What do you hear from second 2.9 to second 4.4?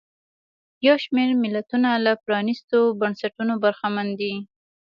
بنسټونو برخمن دي.